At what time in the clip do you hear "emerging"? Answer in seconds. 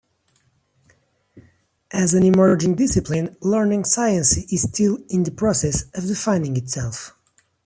2.23-2.73